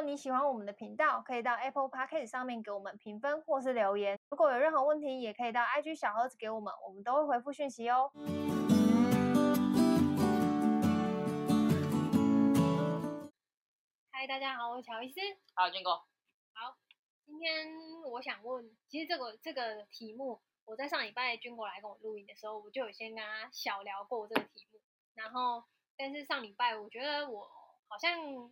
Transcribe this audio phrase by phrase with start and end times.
[0.00, 4.18] 果你喜欢我们的频道，可以到 Apple Podcast 上面给我们评分或是留言。
[4.30, 8.10] 如果有任何问题，也可以到 IG 小盒子给我们，我们都会回复讯息哦。
[14.10, 15.20] 嗨，大家好，我是乔伊斯。
[15.54, 15.96] 好，军哥。
[16.54, 16.78] 好，
[17.26, 17.68] 今天
[18.10, 24.80] 我想问，其实这个这个题目，我在上礼拜军国来跟我录音的时候，我就有先跟他小聊过这个题目。
[25.14, 25.62] 然后，
[25.98, 27.46] 但是上礼拜我觉得我
[27.86, 28.50] 好像。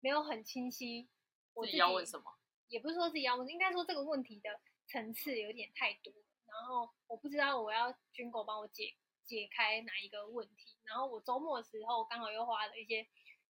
[0.00, 1.08] 没有很清晰，
[1.54, 2.38] 我自己要问什么？
[2.68, 6.12] 也不是说自己要问，应该说这个问题的层次有点太多，
[6.46, 8.94] 然后我不知道我要军狗帮我解
[9.24, 10.76] 解开哪一个问题。
[10.84, 13.06] 然后我周末的时候刚好又花了一些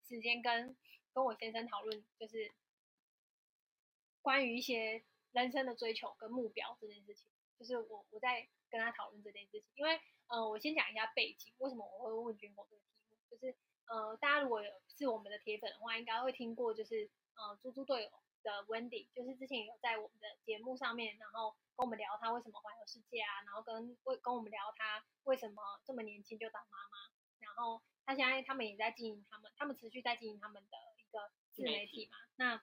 [0.08, 0.78] 时间跟
[1.14, 2.54] 跟我先生讨论，就是
[4.22, 7.32] 关于一些人生的追求跟目标这件事情。
[7.60, 9.96] 就是我我在跟他讨论这件事情，因为
[10.28, 13.58] 嗯、呃，我先讲一下背景，为什么我会问军狗这个题目，就是。
[13.88, 18.10] 呃，大家如果有是我们的铁粉的话，应该会听过，就是呃，猪猪队友
[18.44, 26.98] 的 Wendy，就是之前有在我们的节目上面，然后跟我们聊他为什么环游世界啊，然后跟为跟我们聊他为什么这么年轻就当妈妈，
[27.40, 32.18] 然后他现在他们也在经营他们，他们持续在经营他们的一个自媒体嘛。
[32.36, 32.62] 那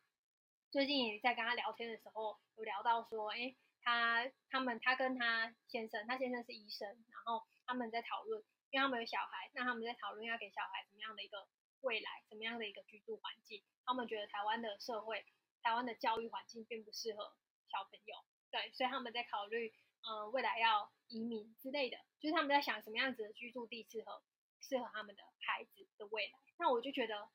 [0.70, 8.42] 最近也在跟他聊天的时候，有聊到说，哎，他他们他跟他先生，他先生是医生，然后他们在讨论。
[8.70, 11.46] 因为他们有小孩，那他们在讨论要给小孩什么样的一个
[11.82, 13.62] 未来，什么样的一个居住环境。
[13.84, 15.24] 他们觉得台湾的社会、
[15.62, 17.36] 台湾的教育环境并不适合
[17.68, 18.16] 小朋友，
[18.50, 24.22] 对，所以他们在考虑，呃，未来要移民之类的，就是他们在想什么样子的居住地适合
[24.60, 26.38] 适合他们的孩子的未来。
[26.58, 27.30] 那我就觉得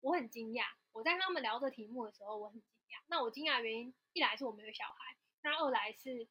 [0.00, 3.02] 我很惊讶，我在跟他们聊这题目的时候，我很惊讶。
[3.06, 6.28] 那我惊讶的原因，一来是我没有小孩，那二来是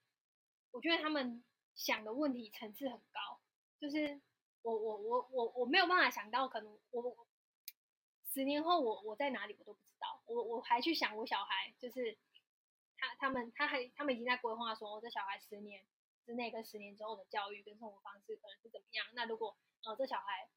[0.72, 1.44] 我觉得他们
[1.74, 3.42] 想的问题层次很高，
[3.80, 4.22] 就是。
[4.64, 7.28] 我我我我我没有办法想到，可能我
[8.34, 10.22] 十年后我我在哪里我都不知道。
[10.26, 12.18] 我我还去想我小孩，就是
[12.98, 15.84] 他他们他还他们已经在规划说，我这小孩十年
[16.26, 19.06] 之内跟十年之后的教育跟生活方式可能是怎么样。
[19.14, 20.48] 那如果呃这小孩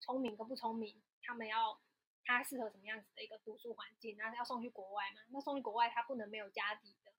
[0.00, 1.78] 聪明跟不聪明，他们要
[2.24, 4.16] 他适合什么样子的一个读书环境？
[4.16, 5.20] 那要送去国外嘛？
[5.28, 7.12] 那送去国外他不能没有家底的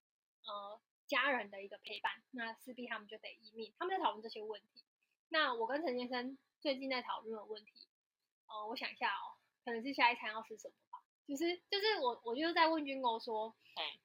[0.48, 3.72] 呃家人的一个陪伴，那势必他们就得移民。
[3.78, 4.85] 他们在讨论这些问题。
[5.30, 7.88] 那我跟陈先生最近在讨论的问题，
[8.48, 11.04] 呃，我想一下哦，可能是下一餐要吃什么吧。
[11.28, 14.00] 就是就是我我就是在问军哥说，哎，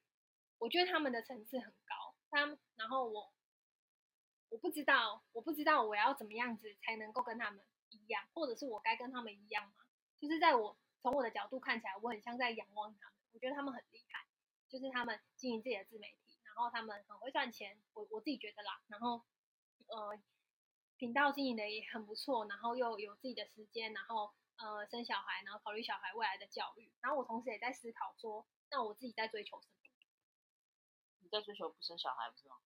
[0.59, 3.33] 我觉得他们的层次很高，他然后我
[4.49, 7.61] 我不知道我不知道我要怎么样子才能够跟他们
[7.91, 9.85] 一样，或者是我该跟他们一样吗？
[10.19, 14.27] 就是在我从我的角度看起来，我很像在仰望他们，我觉得他们很厉害，
[14.69, 19.23] 就是他们经营自己的自媒体，然后他们很会赚钱，我我自己觉得啦，然后
[19.87, 20.21] 呃。
[21.01, 29.73] 频道经营的也很不错，然后又有自己的时间，然后呃生小孩，然后考虑小孩未来的教育，然后我同时也在思考说，那我自己在追求什么？
[31.23, 32.57] 你在追求不生小孩，不是吗？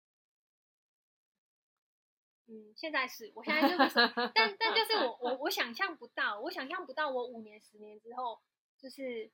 [2.49, 3.95] 嗯，现在是，我现在就是，
[4.35, 8.43] 但但就是我我我想象不到，我想象不到我五年十年之后，
[8.77, 9.31] 就是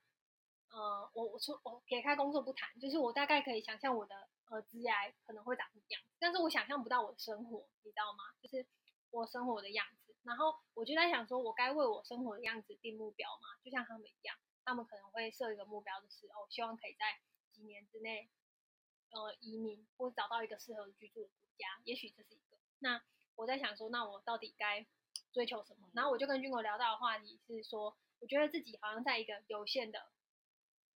[0.68, 4.92] 呃我我说我撇开工作不谈，就是我大概可以想象我的呃职业
[5.26, 8.24] 可能会长什么样，但是我想象不到我的生活，你知道吗？
[8.42, 8.66] 就是。
[9.10, 13.58] 我生活的样子，然后我就在想说，我该为我生活的样子定目标吗？
[13.64, 17.18] 就像他们一样，他们可能会设一个目标就是哦，希望可以在
[17.52, 18.30] 几年之内，
[19.10, 21.66] 呃，移民或者找到一个适合居住的国家。
[21.84, 22.56] 也许这是一个。
[22.78, 23.02] 那
[23.36, 24.86] 我在想说，那我到底该
[25.32, 25.90] 追求什么？
[25.94, 30.10] 然后我就跟军哥聊到的话题是说，我觉得自己好像在一个有限的、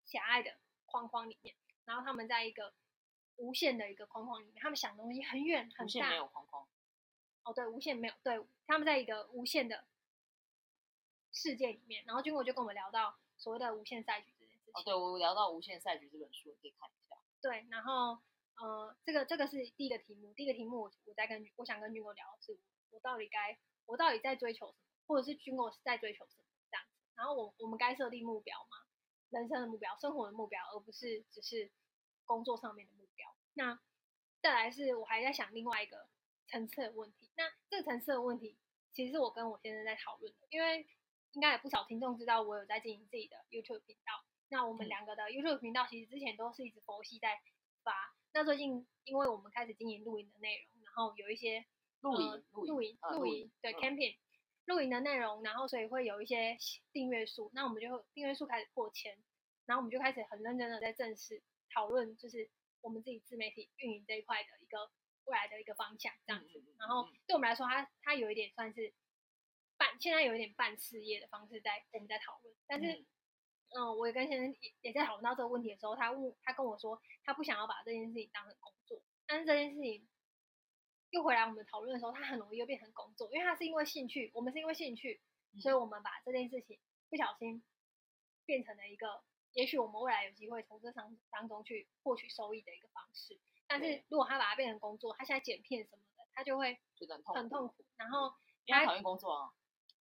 [0.05, 2.73] 狭隘的框框里面，然后他们在一个
[3.37, 6.09] 无限的一个框框里面，他们想的东西很远很大。
[6.09, 6.67] 没有框框。
[7.43, 9.85] 哦，对，无限没有，对，他们在一个无限的
[11.33, 14.73] 世界里面，然后军国就跟我们聊到所谓的无限赛局这件事情。
[14.73, 17.15] 哦，对，我聊到《无限赛局》这本书，你可以看一下。
[17.41, 18.17] 对，然后
[18.55, 22.57] 呃，这个这个是第一个题目，第一个题目我我在跟我想跟军国聊的是，
[22.91, 26.91] 我到底该我到底在追求什么，或者是军国是在追求什么这样子。
[27.15, 28.77] 然后我我们该设定目标吗？
[29.31, 31.69] 人生的目标，生活的目标，而不是只是
[32.25, 33.35] 工作上面的目标。
[33.55, 33.79] 那
[34.41, 36.07] 再来是我还在想另外一个。
[36.47, 38.57] 层次的问题，那这个层次的问题，
[38.91, 40.85] 其实是我跟我先生在讨论的，因为
[41.33, 44.23] 应该有不少听众知道我有在经营自己的 YouTube 频道。
[44.49, 47.39] 那我们两个的 YouTube 频道其实之前都是一直佛系在
[47.83, 51.65] 发，那最近因为我们开始经营露营的内容，然后有一些
[52.01, 54.15] 露营、露营、露营，对 camping
[54.65, 56.55] 露营的内容，然后所以会有一些
[56.91, 59.17] 订阅数，那我们就订阅数开始破千，
[59.65, 61.41] 然后我们就开始很认真的在正式
[61.73, 62.47] 讨论，就是
[62.81, 64.91] 我们自己自媒体运营这一块的一个。
[65.25, 68.93] 未来的一个方向这样子，然后对我们来说，它它有一点算是
[69.77, 72.55] 半，现在有一点半事业的方式在我们在讨论。
[72.67, 73.05] 但是，
[73.75, 80.07] 嗯，我也跟先生也也在讨论到这个问题的时候，他问他跟我说，他不想要把这件事情当成工作，但是这件事情
[81.11, 85.21] 又回来我们讨论的时候，他很容易又变成工作，因为他是因为兴趣，我们是因为兴趣，
[85.61, 86.79] 所以我们把这件事情
[87.09, 87.63] 不小心
[88.45, 89.23] 变成了一个，
[89.53, 93.39] 也许我们未来有机会从这当当中去获取收益的一个方式。
[93.73, 98.31] 但是如果他把它变成工作，他现在剪片什么的，他就会觉得很痛苦，然后
[98.67, 99.49] 他讨厌工作啊。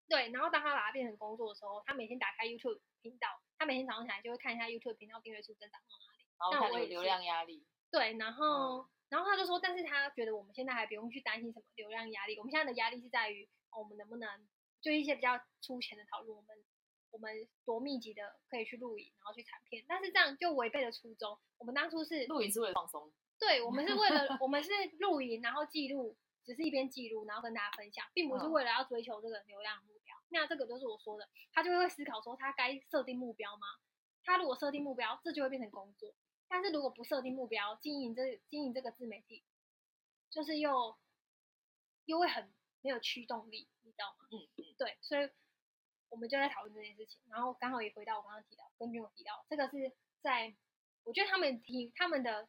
[0.10, 7.66] 对，然后当他把它变成工作的时候，他每天打开 YouTube 频道，他每天早上起来就会看一下 YouTube 频道订阅数增长到哪里，然后流量压力。
[7.90, 14.28] 对，然后、嗯、然后他就说，但是他觉得我们现在还不用去担心什么流量压力，我们现在的压力是在于、哦、我们能不能
[14.82, 16.50] 就一些比较粗浅的讨论，我们
[17.12, 21.40] 我们多密集的可以去录影，然后去产片，但是这样就违背了初衷。
[21.58, 23.14] 我们当初是录影是为了放松。
[23.42, 26.16] 对，我们是为了， 我们是录影，然后记录，
[26.46, 30.16] 只是一边记录，然后跟大家分享，并不是为了要追求这个流量目标。
[30.30, 33.66] 那这个就是我说的，他就会思考说，他该设定目标吗？
[34.24, 36.14] 他如果设定目标，这就会变成工作；
[36.48, 39.44] 但是如果不设定目标，经营这经营这个自媒体，
[40.30, 40.96] 就是又
[42.06, 44.28] 又会很没有驱动力，你知道吗？
[44.30, 45.28] 嗯嗯，对，所以
[46.10, 49.92] 我们就在讨论这件事情，然后刚好也回到我刚刚提到，跟君友提到，这个是
[50.22, 50.56] 在
[51.06, 52.48] 我觉得他们提他们的。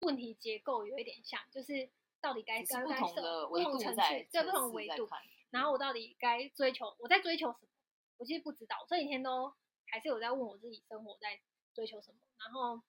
[0.00, 1.88] 问题结构有一点像，就是
[2.20, 5.08] 到底该该该设不同层次，这不同维度，
[5.50, 7.68] 然后我到底该追求，我在追求什么？
[8.18, 9.54] 我其实不知道，我这几天都
[9.86, 11.40] 还是有在问我自己，生活在
[11.74, 12.18] 追求什么。
[12.38, 12.82] 然后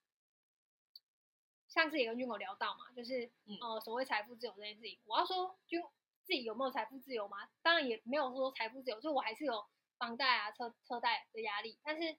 [1.70, 5.82] 上次也跟君狗聊到嘛，就是、嗯、呃所谓财富自由这件事情，我要说君
[6.26, 7.50] 自己有没有财富自由吗？
[7.62, 9.66] 当然也没有说财富自由，就我还是有
[9.98, 12.18] 房贷啊、车车贷的压力，但是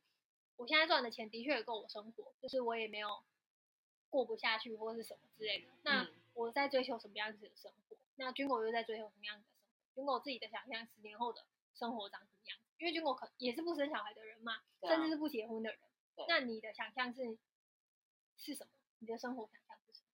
[0.56, 3.08] 我现在赚的钱的确也够我生活，就是我也没有。
[4.10, 7.96] 过不下去或是什么之类的，那我在追求什么样子的生活？
[7.96, 9.94] 嗯、那军狗又在追求什么样子的生活？
[9.94, 11.44] 军狗自己的想象，十年后的
[11.75, 12.64] 生活长什么样子？
[12.78, 15.78] 因为军狗可也是不生小孩的人嘛，啊、甚至是不结婚的人。
[16.28, 17.38] 那你的想象是
[18.37, 18.70] 是什么？
[19.00, 20.08] 你的生活想象是什么？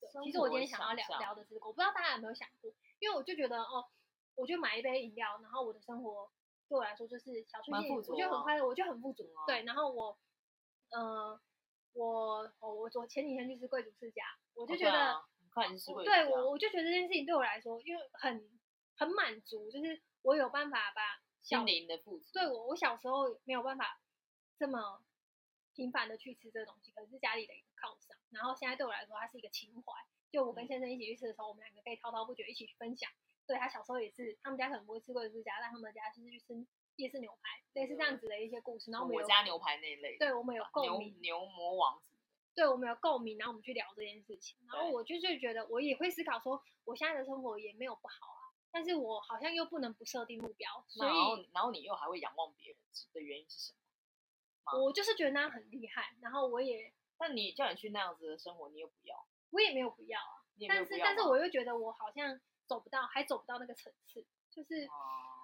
[0.00, 3.86] 对，其实我今天想要聊聊的是，我不知道大家有没有想过，因为我就觉得哦，
[4.34, 6.30] 我就买一杯饮料，然后我的生活
[6.68, 9.22] 对我来说就是小确幸，我觉得很快乐，我就很富足。
[9.22, 10.18] 哦、对，然后我
[10.90, 11.04] 嗯。
[11.04, 11.40] 呃
[11.96, 14.22] 我我，我昨前几天去吃贵族世家，
[14.54, 15.24] 我就觉得，
[16.04, 18.60] 对我我就觉得这件事情对我来说，因为很
[18.94, 22.26] 很满足，就是我有办法把心灵的富足。
[22.34, 23.98] 对我，我小时候没有办法
[24.58, 25.02] 这么
[25.74, 28.16] 频繁的去吃这个东西，可能是家里的一个犒赏。
[28.30, 29.92] 然后现在对我来说，它是一个情怀。
[30.30, 33.10] 就我跟先生一起去吃的时候，我们两个可以滔滔不绝一起去分享。
[33.46, 36.66] 对，他小时候也是，他们家可能不会吃贵族世家，但他们家就是去吃。
[36.96, 48.40] 夜市牛排，类似这样子的一些故事，然后我们家牛排那一类，对我们有共鸣，牛魔王什么的，对我们有共鸣，然后我们去聊这件事情，然后我就是觉得我也会思考说，我现在的生活也没有不好啊，
[48.70, 52.76] 但是我好像又不能不设定目标，所以然后然后你又还会仰望别人
[53.12, 53.72] 的原因是什
[54.64, 54.82] 么？
[54.84, 64.88] 我就是觉得那样很厉害，然后我也，那你叫你去那样子的生活，你又不要，我也没有不要啊，要但是但是我又觉得我好像走不到，还走不到那个层次，就是。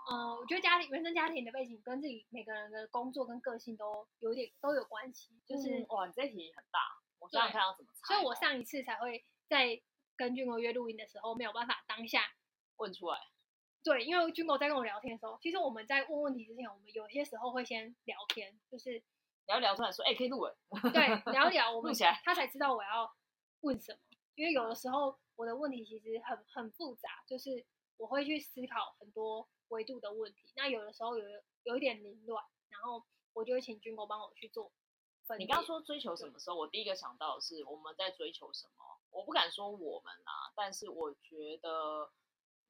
[0.09, 5.41] 呃，我觉得家庭原生家庭的背景跟自己每个人的工作跟个性都有点都有关系。
[5.47, 6.81] 就是、嗯、哇，你这题很大，
[7.21, 8.15] 我想想看要怎么猜。
[8.15, 9.81] 所以我上一次才会在
[10.17, 12.23] 跟军哥约录音的时候没有办法当下
[12.77, 13.19] 问出来。
[13.85, 19.03] 对，因为军哥在跟我聊天的时候，其实我们在问问题之前，我们有些时候会先聊天，就是
[19.47, 20.57] 聊一聊出来说，哎、欸，可以录了。
[20.93, 21.93] 对，聊一聊，我们
[22.25, 23.13] 他才知道我要
[23.63, 23.99] 问什么。
[24.35, 27.67] 因为有的时候我的问题其实很很复杂，就是
[28.03, 29.49] 我会去思考很多。
[29.73, 31.25] 维度的问题，那有的时候有
[31.63, 34.71] 有一点凌乱，然后我就会请军哥帮我去做。
[35.39, 36.57] 你刚刚说追求什么时候？
[36.57, 38.85] 我第一个想到的是我们在追求什么？
[39.11, 42.13] 我不敢说我们啊，但是我觉得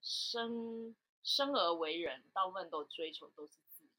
[0.01, 3.91] 生生而为人，大部分都追求都是自由。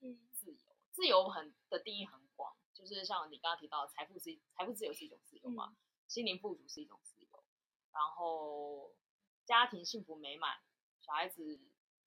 [0.00, 0.58] 嗯，自由，
[0.92, 5.76] 自由很的定义很广，就是像你刚刚提到的，财富是财富自由是一种自由嘛，嗯、
[6.08, 7.44] 心灵富足是一种自由，
[7.92, 8.94] 然后
[9.44, 10.58] 家庭幸福美满，
[11.00, 11.60] 小孩子。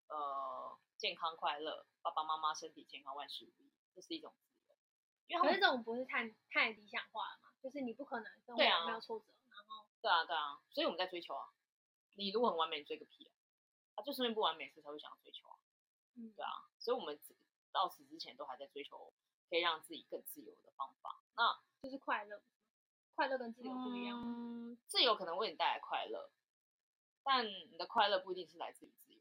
[0.07, 4.75] 呃，健康快乐，爸爸妈妈身体健康，万事如意，这是一种自由。
[5.25, 7.49] 因为可是这种不是太太理想化了嘛？
[7.59, 11.51] 就是你不可能生活没有挫折，啊、然后对啊对啊，所以我们在追求啊。
[12.13, 13.33] 你如果很完美，你追个屁啊！
[13.95, 15.57] 啊，就算不完美，所以才会想要追求啊。
[16.13, 17.19] 嗯，对啊，所以我们
[17.71, 19.11] 到死之前都还在追求
[19.49, 21.23] 可以让自己更自由的方法。
[21.35, 22.43] 那就是快乐，
[23.15, 24.21] 快乐跟自由不一样。
[24.23, 26.29] 嗯，自由可能为你带来快乐，
[27.25, 29.19] 但你的快乐不一定是来自于自由。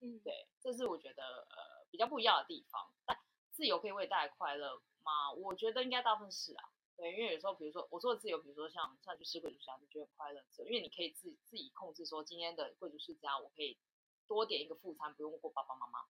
[0.00, 2.92] 嗯，对，这是我觉得呃比较不一样的地方。
[3.06, 3.16] 但
[3.52, 5.32] 自由可以为你带来快乐吗？
[5.32, 6.70] 我觉得应该大部分是啊。
[6.96, 13.78] 对，因为有时候比如说我说的自由，比如说像像去吃贵族世家，就觉得快乐自由，因为你可以自自己控制说今天的贵族世家，我可以
[14.26, 16.00] 多点一个副餐，不用过爸爸妈妈。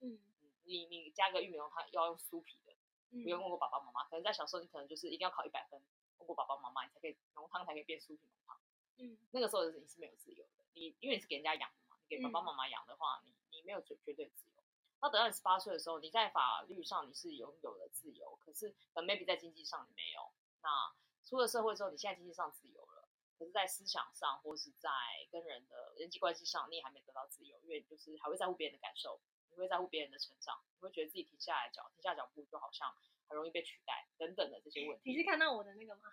[0.00, 0.18] 嗯，
[0.64, 2.72] 你你加个玉米浓汤要用酥皮的，
[3.10, 4.04] 嗯、不用问过爸爸妈妈。
[4.04, 5.80] 可能在小时候，你可能就是一定要考一百分，
[6.18, 8.60] 问过爸爸妈妈，你才可以浓汤才可以变酥皮浓汤。
[8.98, 14.62] 嗯，那个时候你是没有自由的，你因为你是给人家养的嘛，你给爸爸妈妈养的话，嗯、你你没有绝绝对的自由。
[15.00, 20.32] 那等到你十八岁的时候，你在法律上你是拥有了自由，可是可能 maybe 在经济上你没有。
[20.60, 20.92] 那
[21.24, 23.08] 出了社会之后，你现在经济上自由了。
[23.38, 24.90] 可是，在思想上，或是在
[25.30, 32.92] 跟人的人际关系上，你也还没得到自由，因为就是还会在乎别人的感受，你会在乎别人的成长，你会觉得自己停下来脚，停下脚步就好像
[33.28, 35.12] 很容易被取代等等的这些问题。
[35.12, 36.12] 你是看到我的那个吗？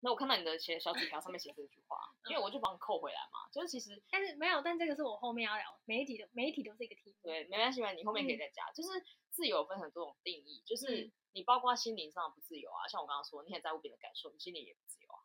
[0.00, 1.96] 那我看到你的写小纸条上面写这句话，
[2.28, 7.16] 因为我就帮你扣回来嘛，就是其实，但是没有，但这个是我后面要聊，每一题的每一题都是一个题目。
[7.22, 8.64] 对，没关系嘛，你后面可以再加。
[8.66, 8.88] 嗯、就是
[9.30, 15.20] 自由分很多种定义，就是嗯、你包括心灵上的不自由啊，像我刚刚说，你很在乎别人的感受，你心里也不自由啊。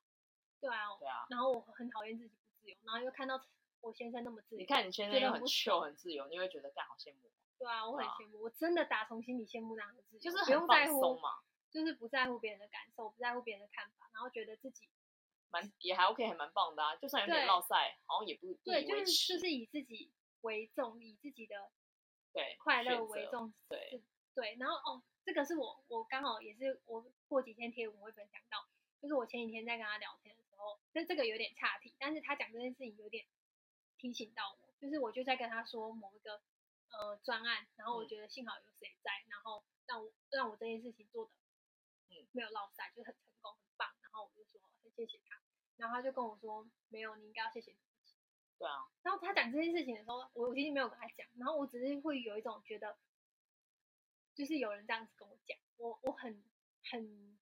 [0.61, 3.41] 对啊，对啊，然后我很讨厌自己不自由，然后又看到
[3.81, 7.29] 我先生那么自由，你看你先生又很 chill 很自由，你会觉得干好羡慕。
[7.57, 11.39] 对啊，我很羡慕，啊、我真的打从心里羡慕那样的自由，就是不用在乎嘛，
[11.71, 14.89] 就是不在乎别人的感受，不在乎别人的看法，然后觉得自己
[15.49, 20.11] 蛮也还 OK，还蛮棒的啊，就算有点落赛，好像也不对，就是就是以自己
[20.41, 21.71] 为重，以自己的
[22.33, 24.01] 对快乐为重，对
[24.33, 28.67] 对，然后哦，这个是我我刚好也是我过几天贴文会分享到，
[29.01, 30.79] 就是我前几天在跟他聊天的时候。
[30.91, 33.25] 但这个有点岔题，但是他讲这件事情有点
[33.97, 36.41] 提醒到我，就是我就在跟他说某一个
[36.91, 41.31] 呃专案，然后我觉得幸好有谁在，嗯、然后让我让我这件事情做的
[42.09, 45.41] 嗯没有落塞，就是很成功很棒，然后我就说很谢谢他，
[45.77, 48.15] 然后他就跟我说没有，你应该要谢谢自己。
[48.57, 52.97] 对啊，然后他讲这件事情的时候，我我其实没有跟他讲，然后我只是会有一种觉得，
[54.35, 56.43] 就是有人这样子跟我讲，我我很
[56.91, 57.39] 很。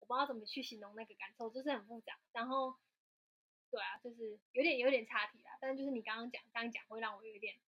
[0.00, 2.20] 我不知道怎么去形容那个感受，就是很复杂。
[2.32, 2.76] 然后，
[3.70, 5.56] 对啊，就是有点有点差题啦。
[5.62, 7.58] 但是就是你刚刚讲这样讲，会让我有一点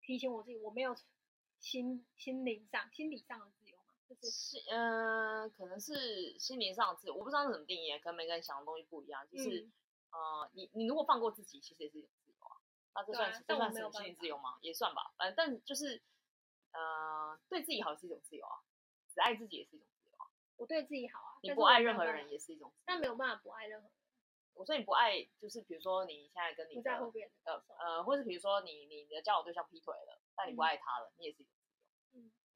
[0.00, 0.96] 提醒我自己，我没有
[1.60, 3.65] 心心灵上、心理上的？
[4.08, 9.26] 就是嗯、呃，可能是心灵上的自由，我不知道是怎么定义，可能每个人想的东西不一样。
[9.28, 9.70] 就是、嗯、
[10.12, 12.56] 呃，你你如果放过自己，其实也是一种自由啊。
[12.94, 14.58] 那这算、啊、这算是心灵自由吗？
[14.62, 15.12] 也算吧。
[15.16, 16.00] 反正但就是
[16.72, 18.62] 呃，对自己好是一种自由啊，
[19.12, 20.26] 只爱自己也是一种自由啊。
[20.56, 23.96] 我对自己好啊，你不爱任何人也是一种自由，但没有办法不爱任何人。
[24.54, 26.82] 我说你不爱，就是比如说你现在跟你
[27.78, 31.46] 呃，或者比如说你你的交往对象劈腿了，但你不爱他了，你也是一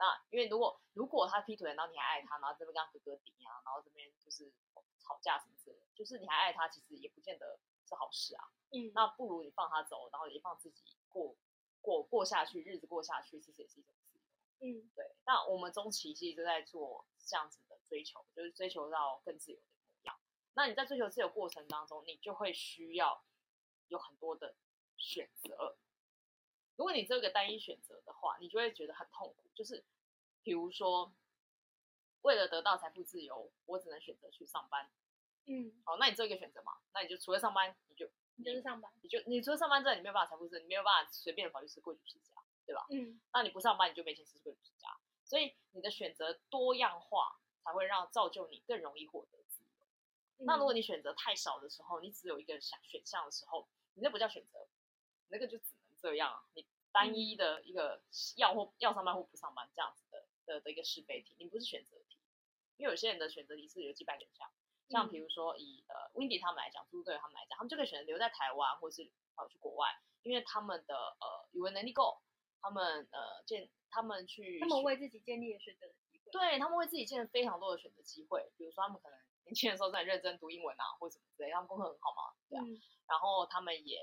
[0.01, 4.51] 那因为如果如果他劈腿，然后你还爱他，然后这边跟他哥哥顶啊，然后这边就是
[4.99, 8.43] 吵架什么之类的，就是你还爱他，其实也不见得是好事啊。
[8.71, 11.37] 嗯，那不如你放他走，然后也放自己过
[11.83, 14.25] 过过下去，日子过下去，其实也是一种自由。
[14.61, 15.15] 嗯，对。
[15.27, 17.79] 那我们中期其实就在做这样子的。
[17.91, 20.17] 追求就是追求到更自由的模样。
[20.55, 23.25] 那你在追求自由过程当中，你就会需要
[23.89, 24.55] 有很多的
[24.97, 25.77] 选择。
[26.81, 29.51] 如果你只有一个单一选择的话，你就会觉得很痛苦。
[29.55, 29.85] 就是
[30.43, 31.13] 比如说，
[32.23, 34.91] 为了得到财富自由，我只能选择去上班。
[35.45, 36.73] 嗯，好，那你只有一个选择嘛？
[36.95, 42.33] 那你就除了上班，你就你就是上班，你就你除了上班之外，你没有办法财富自由，你没有办法随便的跑去吃贵族世家，
[42.65, 42.87] 对吧？
[42.89, 44.89] 嗯，那你不上班，你就没钱吃贵族世家。
[45.23, 47.37] 所以你的选择多样化。
[47.63, 49.87] 才会让造就你更容易获得自由。
[50.39, 54.67] 嗯、那如果你选择太少的时候，你只有一个选选项的时候，你那不叫选择，
[55.29, 56.43] 那个就只能这样。
[56.55, 58.03] 你单一的一个
[58.37, 62.19] 要或要上班或不上班这样子的的的一个是非题，你不是选择题。
[62.77, 64.51] 因为有些人的选择题是有几百选项，
[64.89, 69.89] 像比如说以呃 Windy 他们来讲，猪队友他们来讲，他们就可以选择留在台湾，或是跑去国外，
[70.23, 72.19] 因为他们的呃语文能力够，
[72.61, 76.31] 他们呃建他们去他们为自己建立了选择机会。
[76.33, 82.63] 对，他们为自己建非常多的选择机会，比如说他们可能年轻的时候在认真读英文啊，或者什么之类，他们功课很好嘛，对啊。
[82.65, 84.01] 嗯、然后他们也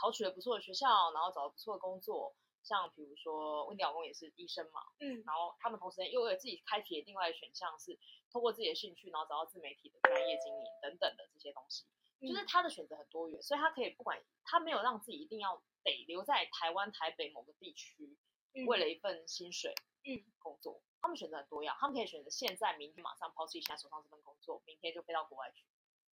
[0.00, 7.98] 考取了不错的学校，然后找了不错的工作，像比如说温迪老公也是医生嘛，嗯，然后他们同时又有自己开辟另外的选项，是
[8.32, 11.84] 通过自己的兴趣，然后找到自媒体的专业经营等等的这些东西，
[12.20, 18.16] 嗯、就是他的选择很多元，所以他可以不管他没有让自己一定要得留在台湾台北某个地区，
[18.54, 20.80] 嗯、为了一份薪水，嗯，工作。
[21.02, 25.66] 他们选择很多样，他们可以选择现在、明天马上抛弃现在手上这份工作，明天就飞到国外去。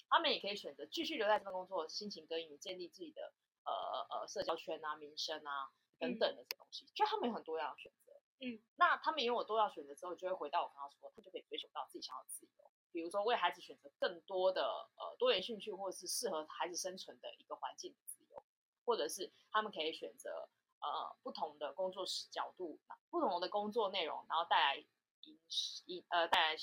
[0.09, 3.33] 他们也可以选择继续留在这份工作，辛勤耕耘，建立自己的
[3.67, 5.69] 呃呃社交圈啊、民生啊
[5.99, 6.85] 等等的这些东西。
[6.85, 8.13] 嗯、就他们有很多样的选择。
[8.39, 12.71] 嗯，那他们拥有多样选择之后，就会回到我刚刚说，他就可以追求到自己想要的自由。
[12.91, 14.63] 比如说，为孩子选择更多的
[14.95, 18.43] 呃多元兴趣，或者是适合孩子生存的一个环境的自由，
[18.85, 20.49] 或者是他们可以选择。
[20.79, 24.77] 呃，不同的工作角度，不同的工作内容，然后带来
[25.21, 25.39] 营
[25.87, 26.55] 营呃带来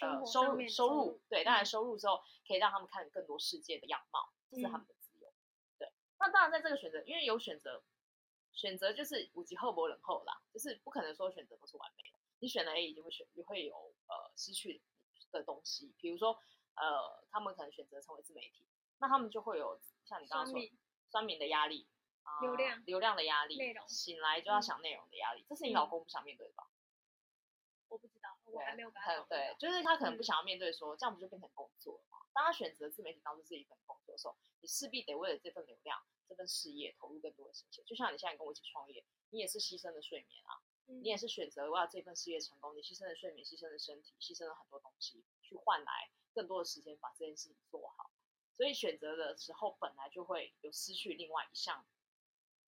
[0.00, 4.94] 呃收入收入，对，带来收入之后，可以让他们看更多世界的样貌，这是他们的
[6.22, 7.82] 那当然在这个选择，因为有选择，
[8.52, 12.18] 选择就是五级厚薄冷厚啦，就是不可能说选择都是完美的。
[12.38, 13.74] 你选了 A，一定会选，也会有
[14.06, 14.80] 呃失去
[15.32, 15.92] 的东西。
[15.98, 16.38] 比如说，
[16.74, 20.60] 呃，他们可能选择成为自媒体，那他们就会有像你刚刚说
[21.10, 21.88] 酸民的压力
[22.40, 26.68] 流量流量的压力，内容醒来就要想内容的压力，嗯、这是你老公不想面对的吧？
[27.88, 32.18] 我不知道，我还没有跟他对，就是他可能不想要面对说，嗯、这样不就变成工作了吗？
[32.34, 37.82] 当他选择自媒体当做自己一份工作的时候，你势必得为了这份流量、这份事业投入更多的心血。
[37.84, 48.10] 就像你现在跟我一起创业，你也是牺牲了睡眠啊，嗯、你也是选择为了这份事业成功，你牺牲了睡眠，牺牲了身体，牺牲了很多东西，去换来更多的时间把这件事情做好。
[48.54, 51.84] 所以选择的时候本来就会有失去另外一项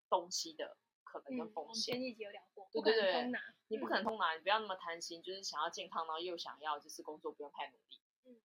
[0.09, 0.77] 东西的
[1.19, 1.93] 可能跟风险。
[1.93, 3.31] 前几集有聊过，对对对，
[3.67, 7.99] 你不可能通拿，你不要那么贪心，就是想要健康，然后又想要就是工作不用太努力。
[8.25, 8.41] 嗯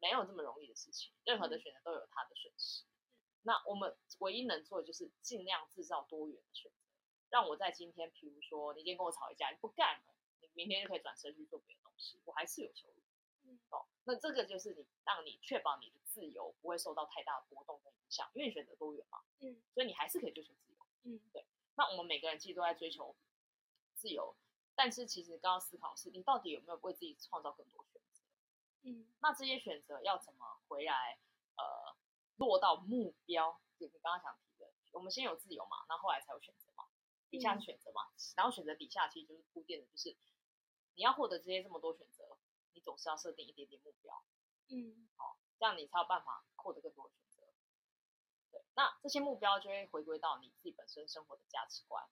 [0.00, 2.84] 没有这么容易的事情，任何的选择都有它的损失。
[2.84, 6.76] 嗯、那我们唯一能做的就是尽量制造多元的选择，
[7.30, 12.94] 让我在今天，比如说你今天跟我吵一架，你不干了，你明天就可以转身去做别的东西，我还是有收入。
[13.42, 19.18] 嗯，哦，那这个就是你让你确保你的自由不会受到太大的波动跟影响，因为你选择多元嘛。
[19.40, 20.78] 嗯，所以你还是可以追求自由。
[21.02, 21.44] 嗯，对。
[21.78, 23.14] 那我们每个人其实都在追求
[23.94, 24.34] 自由，
[24.74, 28.24] 但是其实刚刚思考是你到底有没有为自己创造更多选择？
[28.82, 31.20] 嗯，那这些选择要怎么回来？
[31.56, 31.96] 呃，
[32.36, 36.84] 落到目标，就你刚刚想提的，我们先有自由嘛，然后后来才有选择嘛，
[37.30, 40.16] 底下是选择嘛，嗯、然后选择底下其实就是铺垫的，就是
[40.96, 42.38] 你要获得这些这么多选择，
[42.74, 44.20] 你总是要设定一点点目标，
[44.68, 47.27] 嗯，好，这样你才有办法获得更多选择。
[48.74, 52.04] 那这些目标就会回归到你自己本身生活的价值观，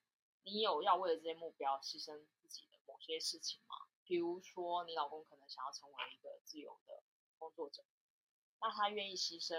[0.43, 3.76] 你有要为了这些目标牺牲自己的某些事情吗？
[4.05, 7.03] 比如说，你老公可能想要成为一个自由的
[7.38, 7.85] 工作者，
[8.61, 9.55] 那他愿意牺牲，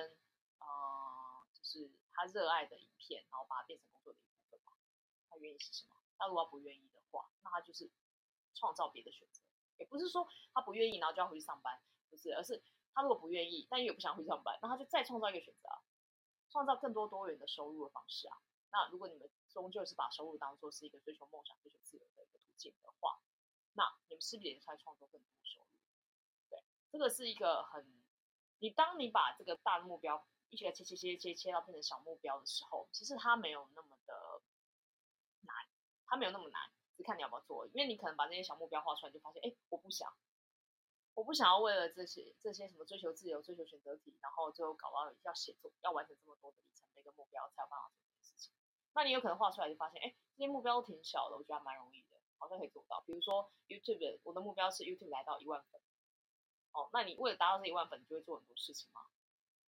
[0.60, 4.72] 呃，就是他热爱的影片，然后把它变成工作的一部分吗？
[5.30, 5.98] 他愿意牺牲吗？
[6.18, 7.92] 那如果不愿意的话，那他就是
[8.54, 9.42] 创造别的选择。
[9.78, 15.78] 也不是说他不愿意，然后就要回去上班，不是，而是他如果不愿意，但又不想回去上班，那他就再创造一个选择啊，
[16.58, 18.38] 创造更多多元的收入的方式啊。
[18.72, 23.22] 那如果你们终究是把收入当做是一个追求梦想、追求自由的一个途径的话，
[23.74, 25.68] 那你们是不是也在创造更多收入？
[26.50, 28.04] 对，这个是一个很，
[28.58, 34.42] 你当你把这个大目标一起来切切切切切到变成小目标的时候，其实它没有那么的
[35.42, 35.56] 难，
[36.08, 36.60] 它没有那么难，
[36.96, 37.68] 只看你要不要做。
[37.68, 40.12] 因为你可能把那些小目标画出来，就发现，哎，我不想，
[41.18, 48.54] 我不想要为了这些这些什么追求自由、追求选择题，然后最后搞到要写作、要完成这么多的里程碑跟目标才有办法做这件事情。
[48.94, 52.08] 那你有可能画出来就发现，哎，这些目标都挺小的，我觉得还蛮容易的。
[52.38, 55.82] 好像可以做到，比如说 YouTube，我的目标是 YouTube 来到一万粉。
[56.74, 59.02] 哦，那你为了达到这一万粉，你就会做很多事情吗？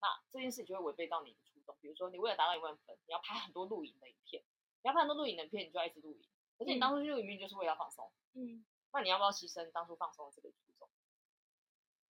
[0.02, 1.76] 那这件事情就会违背到你的初衷。
[1.82, 4.44] 比如说，你为了达到一万粉，你要拍很多露营的影片，
[4.84, 6.30] 你要拍很多露营的影片，你就要一直露营。
[6.60, 8.12] 而且你当初录影片就是为了放松。
[8.34, 8.64] 嗯。
[8.94, 10.54] 那你要不要牺牲当初放松的这个？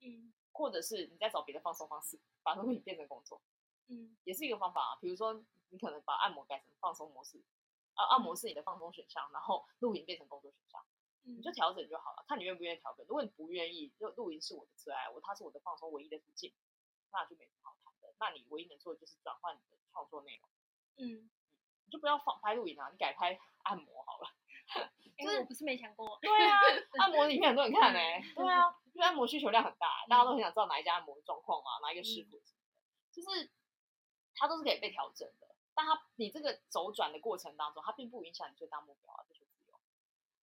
[0.02, 0.34] 嗯。
[0.52, 3.42] 或者是你再找别的放松方式，把录影变成工作。
[3.88, 4.18] 嗯。
[4.24, 4.98] 也是一个方法啊。
[5.02, 7.42] 比如说，你可能把按摩改成放松模式。
[7.96, 10.82] 啊，按摩是你的放松选项，然后录影变成工作选项，
[11.26, 13.06] 嗯、你就调整就好了，看你愿不愿意调整。
[13.06, 16.54] 如果你不愿意，就录影是我的最爱，我它是我的放松唯一的途径，
[17.12, 18.16] 那就没什么好谈的。
[18.18, 20.50] 那你唯一能做的就是转换你的创作内容，
[20.96, 21.30] 嗯，
[21.84, 24.30] 你就不要放拍录影啊，你改拍按摩好了。
[25.20, 26.60] 因为我不是没想过，对啊，
[27.00, 33.52] 按摩影片很多人看呢、欸，对啊，因为按摩需求量很大，大家都很想知道哪一家按摩的状况嘛，哪一个师傅什么的，就是
[34.36, 35.48] 它都是可以被调整的。
[35.76, 39.80] 但它，你这个走转的过程当中，它并不影响你最大目标啊，追求自由，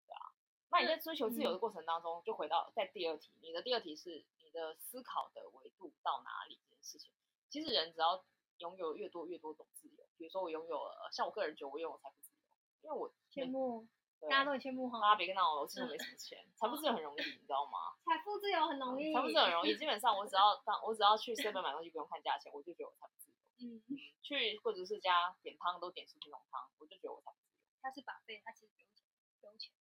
[0.07, 0.31] 对啊。
[0.69, 7.11] 那你在追求自由的过程当中，就回到在第二题，你的第二题是你的思考的维度到哪里这件事情。
[7.49, 8.23] 其实人只要
[8.59, 13.85] 拥有越多越多种自由，比如说我拥有了，像我个人觉得我拥有财富自由，因为我羡慕，
[14.21, 14.99] 大家都很羡慕哈。
[15.01, 17.93] 大家别跟闹了，我其实没什么 钱，财富自由很容易，你知道吗？
[18.05, 23.35] 财富自由很容易，财富自由很容易，基本上我只要当我只要去 seven 买东西不用看价钱，我就觉得我财富自由。
[23.61, 23.81] 嗯，
[24.21, 27.63] 去或者是家点汤都点出品浓汤，我就觉得我才不自由。
[27.81, 29.05] 他是把费，他其实不用钱，
[29.39, 29.71] 不用钱。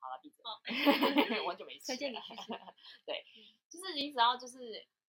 [0.00, 0.40] 好了，闭嘴，
[1.46, 1.86] 完全没吃。
[1.92, 2.48] 推荐你去吃。
[3.04, 3.22] 对，
[3.68, 4.56] 就是你只要就是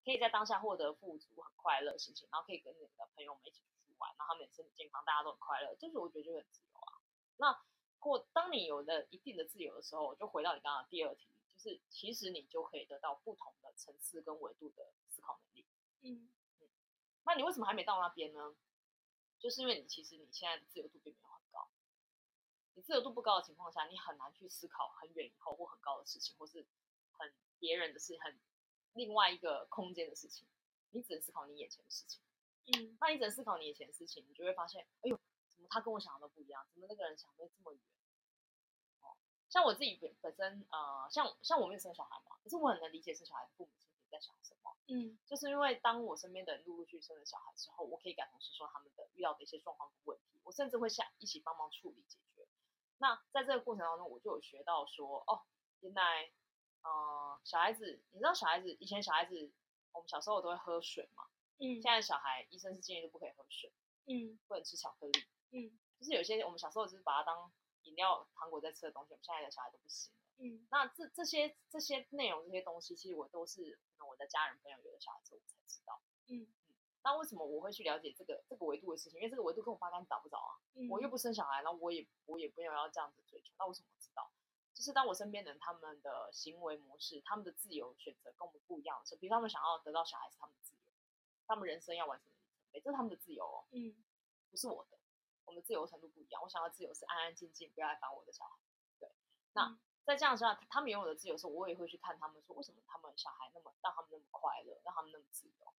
[0.03, 6.99] 可以在当下获得富足、很快乐心情，然后可以跟你的朋友们一起出去玩，然后他们也身体健康，大家都很快乐，就是我觉得就很自由啊。
[7.37, 7.57] 那
[8.01, 15.65] 或当你有了一定的自由的时候，就回到你刚刚第二题，就是其实你就可以得到不同的层次跟维度的思考能力。
[16.01, 16.27] 嗯
[16.59, 16.67] 嗯。
[17.23, 18.55] 那你为什么还没到那边呢？
[19.39, 21.69] 就是因为你其实你现在的自由度并没有很高，
[22.73, 26.65] 你自由度不高的情况下，你很难去思考很远以后或很高的事情，或是
[27.11, 28.39] 很别人的事，很
[28.93, 30.47] 另外一个空间的事情。
[30.91, 32.21] 你只能思考你眼前的事情。
[32.65, 35.19] 嗯，那你只能思考你眼前的事情，你就会发现，哎呦，
[35.71, 37.81] 他跟我想的都不一样，怎么那个人想的这么远？
[38.99, 39.15] 哦，
[39.49, 44.75] 像我自己本本身，呃，像像我没有生小孩嘛，可是我很能理解生小孩的父母亲在想什么。
[44.88, 52.45] 嗯，就是因为当我身边的人陆陆续续生了小孩之后，我可以感同身受他们的遇到的一些状况和问题，我甚至会想一起帮忙处理解决。
[52.97, 55.41] 那在这个过程当中，我就有学到说，哦，
[55.79, 56.29] 原来，
[56.81, 59.51] 呃，小孩子，你知道小孩子以前小孩子，
[59.93, 61.23] 我们小时候都会喝水嘛，
[61.60, 63.71] 嗯，现在小孩医生是建议都不可以喝水，
[64.07, 67.51] 嗯，不能吃巧克力，嗯，就是有些我们小时候只是把它当
[67.83, 70.19] 饮料、糖果在吃的东西，我们现在的小孩都不行了。
[70.37, 76.01] 嗯，那这这些这些内容这些东西，其实我都是我的家人朋友有的小孩之后我才知道。
[76.27, 76.47] 嗯嗯，
[77.03, 79.19] 那为什么我会去了解这个这个维度的事情？
[79.19, 80.57] 因为这个维度跟我八竿子打不着啊。
[80.75, 83.53] 嗯，我又不生小孩，那我也我也没有要这样子追求。
[83.59, 84.31] 那为什么我知道？
[84.73, 90.79] 就是当我身边的人他们的行为模式、他们的自由选择跟我们不一样的时候，比如他们想要得到小孩是他们的自由，
[91.45, 93.67] 他们人生要完成的里程碑，这是他们的自由哦。
[93.71, 93.93] 嗯，
[94.49, 94.97] 不是我的，
[95.45, 96.41] 我们的自由程度不一样。
[96.41, 98.58] 我想要自由是安安静静，不要来烦我的小孩。
[98.99, 99.10] 对，
[99.54, 99.65] 那。
[99.65, 105.73] 嗯在这样之下，他们拥有的自由的时候，我也会去看他们说，为什么他们小孩那么让他们那么快乐，让他们那么自由？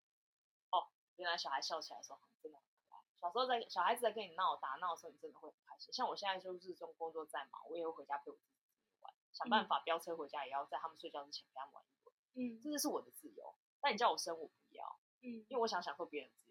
[0.70, 3.02] 哦，原来小孩笑起来的时候真的很可爱。
[3.20, 5.92] 小时候在小孩子在跟你闹打闹的时候，你真的会很开心。
[5.92, 8.56] 像我现在就是这种工作在忙，我也会回家陪我自己
[9.00, 12.14] 玩，想办法飙车回家，也要在他们睡觉之前陪他们玩一会。
[12.36, 13.56] 嗯，这就是我的自由。
[13.82, 15.00] 但你叫我生，我不要。
[15.24, 16.51] 嗯，因为我想享受别人的自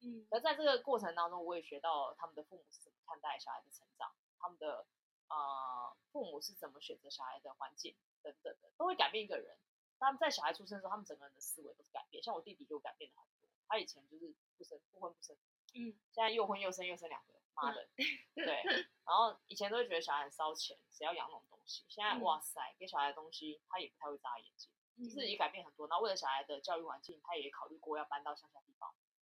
[0.00, 4.86] 嗯，而在这个过程当中，我也学到他们的父母是怎么看待小孩的成长，他们的。
[5.28, 9.58] 呃，父母是怎么选择小孩的环境等等的，都会改变一个人。
[9.98, 12.22] 他们在小孩出生的时候，他们整个人的思维都是改变。
[12.22, 15.36] 像我弟弟就改变了很多，他以前就是不生不婚不生，
[15.74, 18.04] 嗯，现在又婚又生又生两个，妈的，嗯、
[18.36, 18.62] 对。
[19.04, 21.84] 然后以前都会觉得小孩很烧钱，谁要养那种东西？
[21.88, 25.88] 现在、嗯、哇塞，给小孩的东西他也不太会眨眼睛，就是也改变很多。
[25.88, 28.60] 那为了小孩的教育环境，他也考虑过要搬到乡下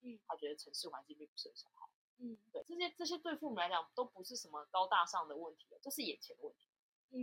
[0.04, 1.88] 嗯，他觉得城市环境并不适合小孩。
[2.18, 6.68] 嗯，对，这些这些对父母来讲都不是什么高大上的问题了，这是眼前的问题。
[7.10, 7.18] 嗯，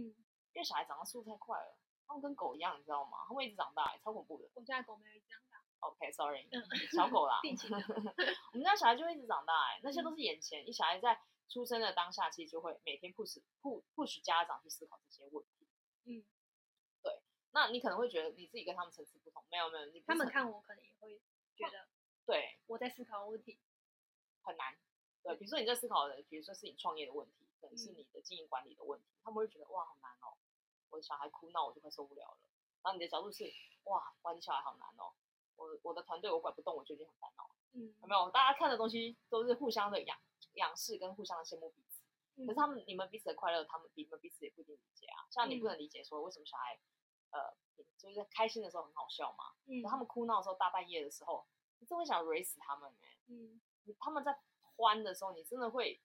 [0.53, 3.19] 因为小孩长大速度太快了，他们跟狗一样，你知道吗？
[3.27, 4.49] 他们一直长大，超恐怖的。
[4.55, 5.63] 我家狗没有一直长大。
[5.87, 7.39] OK，Sorry，、okay, 小狗啦。
[8.53, 10.65] 我们家小孩就会一直长大，哎，那些都是眼前。
[10.65, 15.67] 你小孩在出生的当下，其实就会每天 push push push 家长去思考这些问题。
[16.05, 16.23] 嗯，
[17.01, 17.21] 对。
[17.51, 21.19] 那你可能会觉得你自己跟他们层次不同，没有没有，你他们看我可能也会
[21.55, 21.87] 觉得，
[22.31, 23.59] 对，我在思考问题。
[24.43, 24.73] 很难，
[25.21, 30.33] 对，比如说你在思考的，比如说是你创业的问题，可能是你的经营管理的问题，他们会觉得哇，好难哦，
[30.89, 32.37] 我的小孩哭闹我就快受不了了。
[32.81, 33.43] 然后你的角度是
[33.83, 35.13] 哇，管理小孩好难哦，
[35.57, 37.51] 我我的团队我管不动，我就已经很烦恼。
[37.73, 38.31] 嗯，有没有？
[38.31, 40.17] 大家看的东西都是互相的仰
[40.53, 42.01] 仰视跟互相的羡慕彼此，
[42.47, 45.27] 可是他们你们彼此的快乐，他们你们彼此也不一定理解啊。
[45.29, 46.79] 像你不能理解说为什么小孩
[47.29, 47.53] 呃
[47.99, 51.45] 就是开心的时候很好笑嘛，嗯，他们哭闹的时候大半夜的时候，
[51.81, 53.59] 你真会想雷死他们哎，嗯。
[53.99, 54.39] 他们在
[54.77, 55.99] 欢的时候，你真的会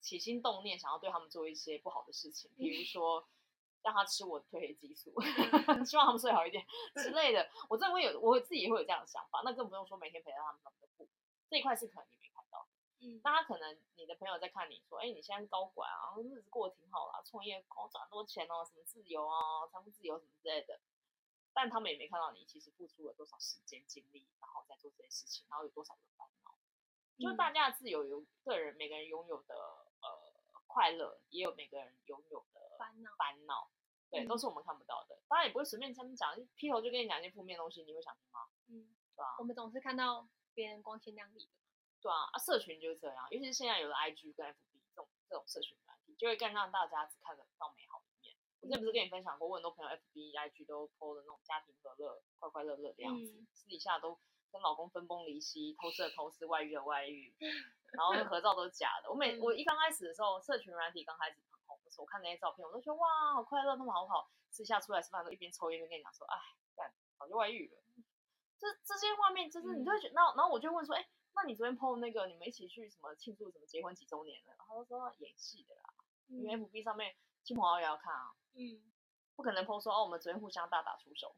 [0.00, 3.28] 起心动念，想要对他们做一些不好的事情，比如说
[3.84, 5.12] 让他吃我的褪黑激素，
[5.84, 7.48] 希望他们睡好一点之类的。
[7.68, 9.42] 我真的会有，我自己也会有这样的想法。
[9.44, 11.10] 那更不用说每天陪在他们他们的父母
[11.50, 12.66] 这一块是可能你没看到。
[13.00, 20.80] 嗯，那他可能你的朋友在看你说，哎，你现在是高管啊，日子过得挺好啦，创业搞，赚很多钱哦，什么自由啊，财富自由什么之类的。
[21.54, 26.54] 但他们也没看到你其实付出了多少时间精力，然后在做这些事情，然后有多少的烦恼。
[27.18, 30.32] 就是大家的自由有个人每个人拥有的呃
[30.66, 33.70] 快乐，也有每个人拥有的烦恼烦恼，
[34.10, 35.20] 对，都是我们看不到的。
[35.28, 38.48] 当然也不会随便跟他们讲，劈头就跟你讲一些负面东西，你会想听吗？
[38.68, 39.36] 嗯，对啊。
[39.38, 41.52] 我们总是看到别人光鲜亮丽的。
[42.00, 48.01] 对啊，啊，社群就是这样，尤其是现在有了 IG 跟 FB 这种这种社群软体，就会更让大家只看得到美好。
[48.62, 54.18] 我之前不是跟你分享过，我很多朋友 FB、IG 都 po 的那种家庭和乐、快快乐乐的样子，私底下都。
[54.52, 57.34] 跟老公分崩离析，偷吃的偷吃，外遇的外遇，
[57.96, 59.08] 然后那合照都是假的。
[59.08, 64.30] 我每 我一刚开始的时候，社群软体刚开始很红的时候，我看那些照片，我都觉得哇，好快乐，他们好好。
[64.50, 66.36] 私下出来吃饭都一边抽烟一边跟你讲说，哎，
[66.76, 67.80] 干，早就外遇了。
[68.58, 74.52] 这这些画面，就是你就会觉得，然后然后我就问说，哎，那你昨天 PO 那个，你们一起去什么庆祝什么结婚几周年了？
[74.58, 75.94] 然后他说演戏的啦，
[76.28, 78.34] 因为 FB 上面亲朋好友也要看啊。
[78.54, 78.82] 嗯。
[79.34, 81.34] 不可能 po 说哦，我们昨天互相大打出手，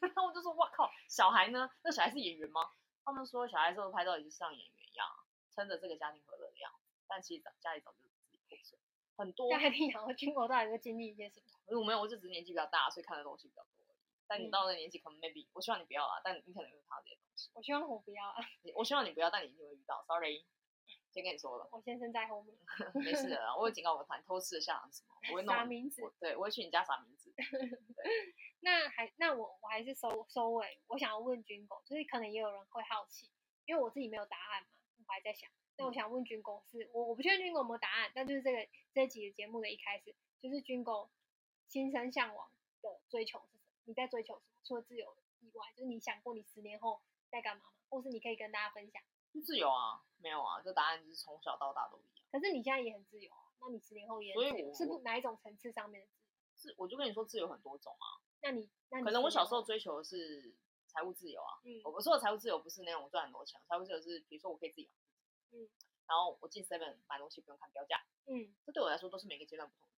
[0.00, 1.68] 然后我就说哇靠，小孩呢？
[1.82, 2.70] 那小孩是演员吗？
[3.04, 5.06] 他们说小孩之后拍照也是像演员一样，
[5.50, 8.78] 撑着这个家庭和乐的样子，但其实家里早就自己破碎
[9.16, 9.50] 很多。
[9.50, 11.80] 家庭养活军国到底会经历一些什么？
[11.80, 13.84] 我没有，我就只是年纪比较大，所以看的东西比较多。
[14.28, 17.50] 但你到那年纪，可能 maybe 我希望你不要啊，但你可能会看到这些东西。
[17.54, 18.36] 我希望我不要啊，
[18.76, 20.02] 我希望你不要，但你一定会遇到。
[20.06, 20.46] Sorry。
[21.12, 22.56] 先跟你说了，我先生在后面，
[23.04, 27.32] 没事的，我有警告我的团偷吃的下场是什么，我会弄撒名字，对，我会去你家撒名字。
[28.60, 33.30] 那还那我我还是收收尾，我想要问军狗，就是可能也有人会好奇，
[33.66, 34.68] 因为我自己没有答案嘛，
[35.06, 41.10] 我还在想，那我想问军狗是，我我不确定军狗有没有答案，但就是这个这集的节目的一开始，就是军狗
[41.68, 42.48] 心生向往
[42.80, 43.70] 的追求是什么？
[43.84, 44.46] 你在追求什么？
[44.64, 47.72] 除了自由以外，就是你想过你十年后在干嘛吗？
[47.90, 49.02] 或是你可以跟大家分享？
[49.40, 52.26] 自由啊，没有啊，这答案就是从小到大都一样。
[52.30, 56.06] 可是你现在也很自由啊，那你十年后也很自由，是不哪一种层次上面的
[56.54, 56.74] 自由？
[56.74, 58.20] 是，我就跟你说，自由很多种啊。
[58.42, 60.54] 那你，那你可能我小时候追求的是
[60.86, 61.60] 财务自由啊。
[61.64, 65.56] 嗯，我说的财务自由不是那种赚很多钱，财务自由是比如说我可以自己养自己。
[65.56, 65.68] 嗯，
[66.06, 68.02] 然后我进 seven 买东西不用看标价。
[68.26, 69.94] 嗯，这对我来说都是每个阶段不同的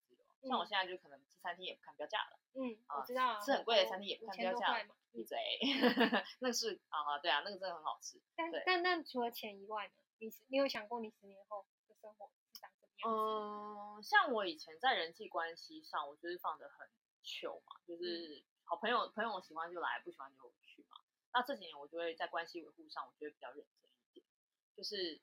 [0.48, 2.38] 像我现在就可能吃餐厅也不看标价了。
[2.54, 3.40] 嗯，啊、我知道。
[3.40, 4.86] 吃很贵的餐厅也不看标价。
[5.12, 5.38] 闭嘴。
[6.40, 8.20] 那个是啊，对啊，那个真的很好吃。
[8.36, 9.94] 但但但除了钱以外呢？
[10.18, 13.98] 你你有想过你十年后的生活是长什么样子？
[13.98, 16.88] 嗯，像我以前在人际关系上，我就是放得很。
[17.26, 20.98] 糗嘛，就是好朋友，朋友喜欢就来，不喜欢就去嘛。
[21.32, 24.26] 那这几年我就会在关系维护上，我觉得比较认真一点。
[24.76, 25.18] 就是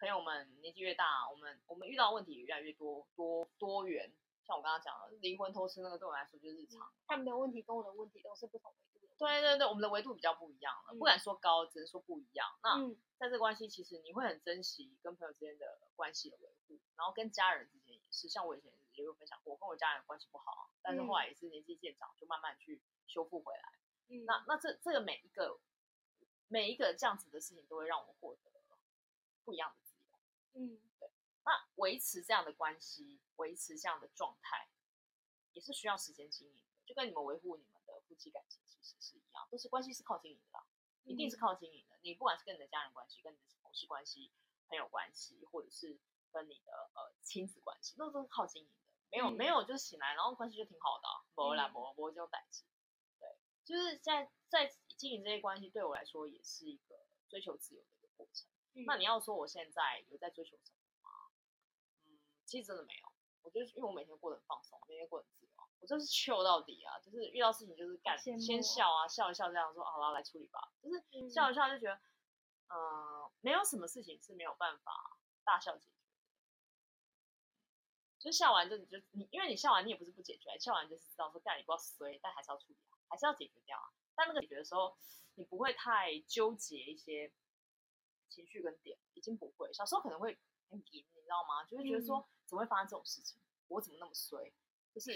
[0.00, 4.12] 朋友们年纪越大，我们我们遇到问题越来越多多多元。
[4.46, 6.92] 像我刚刚讲的离婚偷吃那个，对我来说就是日常。
[7.06, 9.14] 他们的问题跟我的问题都是不同维度的。
[9.18, 12.46] 对对对，我们的维度比较不一样了，不敢说高，只能说不一样。
[12.62, 12.78] 那
[13.18, 18.28] 在这个关系，其实你会很珍惜跟朋友之间的关系的维护，然后跟家人之间也是。
[18.28, 18.72] 像我以前。
[18.96, 23.72] 也有分享过，我跟我家人关系不好，但是后来也是年纪渐长，就慢慢去修复回来。
[24.06, 25.58] 嗯，那那这这个每一个
[26.46, 28.52] 每一个这样子的事情，都会让我获得
[29.44, 30.16] 不一样的自由。
[30.52, 31.10] 嗯，对。
[31.44, 34.68] 那维持这样的关系，维持这样的状态，
[35.52, 36.62] 也是需要时间经营的。
[36.86, 40.62] 就跟你们维护你们的夫妻感情其实是一样，都是关系是靠经营的，
[41.04, 41.98] 一定是靠经营的。
[42.02, 44.32] 你不管是跟你的家人关系，跟你的同事关系、
[44.68, 45.98] 朋友关系，或者是
[46.30, 48.74] 跟你的呃亲子关系，那都是靠经营的。
[49.10, 52.64] 没有没有，就醒来，然后关系就挺好的，没啦没没这种代志。
[53.18, 53.28] 对，
[53.64, 58.48] 就是在在经营这些关系，对我来说也是一个追求自由的一个过程。
[58.74, 60.73] 嗯、那你要说我现在有在追求什么
[62.46, 63.12] 其实真的没有。
[63.42, 70.72] 我觉得因为我每天过得很放松，每天过得很自由，我就是 chill 到底啊，就是遇到事情就是干，先笑啊，笑一笑这样说，好了，来处理吧。
[70.82, 71.94] 就是笑一笑就觉得，
[72.68, 75.92] 嗯、呃，没有什么事情是没有办法大笑解决。
[78.18, 82.78] 就笑完就你就你，因为你笑完你也不是不解决，笑完就是知道说干你不要衰，但还是要处理，
[83.08, 83.92] 还是要解决掉啊。
[84.14, 84.96] 但那个解决的时候，
[85.34, 87.30] 你不会太纠结一些
[88.30, 89.70] 情绪跟点，已经不会。
[89.74, 90.38] 小时候可能会
[90.70, 91.64] 很紧，你知道吗？
[91.64, 94.52] 就会觉得说怎么会发生这种事情，我怎么那么衰？
[94.94, 95.12] 就是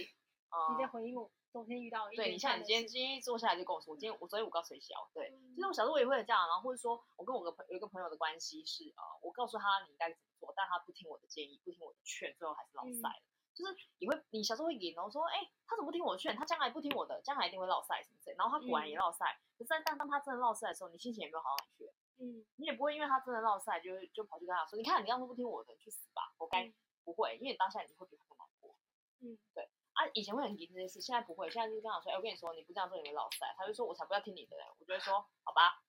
[0.51, 5.11] 呃，你在回应我昨天遇到的，对，你像你今天今天一坐下来就跟我说，我今天我昨天我告诉谁小？
[5.13, 10.53] 对，其实我小时候我也会这样，然后或者说我跟我个朋有一个朋友的关系是呃，我告诉他你应该怎么做。
[10.57, 13.21] 但他不听我的建议，不听我的劝，最后还是落赛了。
[13.21, 16.35] 嗯、就是你会，你小时候会赢，然后说，哎、欸，他怎么不听我的劝？
[16.35, 18.37] 他将来不听我的，将来一定会落赛什么之类。
[18.37, 19.39] 然后他果然也落赛。
[19.39, 21.93] 嗯、可是，但当他真的落赛的时候，你心情也没有好到哪去。
[22.19, 26.65] 嗯，你也不会因为他真的落赛，就就跑去跟他说，你看你当初不听我的，去死吧，活该。
[26.65, 28.75] 嗯、不会，因为当下你会比他更难过。
[29.21, 29.69] 嗯，对。
[29.95, 31.51] 啊，以前会很急这件事，现在不会。
[31.51, 33.55] 现在就是跟他说，哎、欸，我跟你说，你不这样做你会落赛。
[33.57, 34.65] 他就说，我才不要听你的嘞。
[34.79, 35.83] 我就会说，好吧，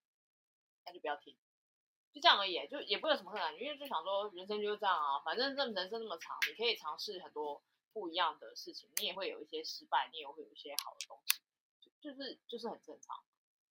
[0.85, 1.35] 那就不要听。
[2.11, 7.61] 就这样而已，就也不会有什么困难，因为就想说人生就是这样啊，反正这人生那么长，你可以尝试很多
[7.93, 11.39] 不一样的事情，你也会有一些失败，你也会有一些好的东西，
[11.79, 13.15] 就，就是就是很正常，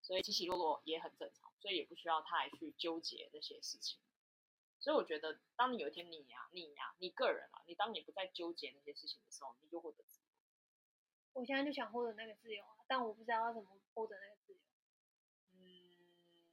[0.08, 4.00] 所以起起落落也很正常，所以也不需要太去纠结那些事情。
[4.80, 10.26] 所以我觉得，当你有一天你呀、啊、你呀、啊、你个人啊，你当你不再纠结那些事情的时候，你就获得自由。
[11.34, 14.60] 我现在就想获得那个自由啊，但我不知道要怎么获得那个自由。
[15.52, 16.46] 嗯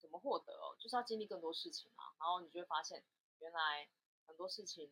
[0.00, 0.74] 怎么获得哦？
[0.80, 3.04] 就是要经历更多事情啊，然后你就会发现，
[3.40, 3.86] 原来
[4.24, 4.90] 很多事情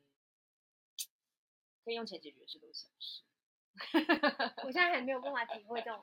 [1.82, 3.22] 可以用钱解决是小事。
[4.64, 6.00] 我现在还没有办法体会这种